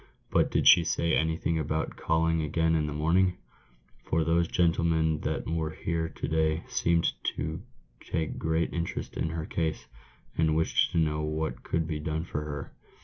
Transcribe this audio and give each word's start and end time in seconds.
"But 0.31 0.49
did 0.49 0.67
she 0.67 0.83
say 0.83 1.13
anything 1.15 1.59
about 1.59 1.95
calling 1.95 2.41
again 2.41 2.73
in 2.73 2.87
the 2.87 2.91
morning? 2.91 3.37
for 4.03 4.23
those 4.23 4.47
gentlemen 4.47 5.21
that 5.21 5.45
were 5.45 5.69
here 5.69 6.09
to 6.09 6.27
day 6.27 6.63
seemed 6.67 7.13
to 7.37 7.61
take 7.99 8.39
great 8.39 8.73
interest 8.73 9.15
in 9.15 9.29
her 9.29 9.45
case, 9.45 9.85
and 10.35 10.55
wished 10.55 10.91
to 10.93 10.97
know 10.97 11.21
what 11.21 11.61
could 11.61 11.85
be 11.85 11.99
done 11.99 12.23
for 12.23 12.41
her." 12.43 12.73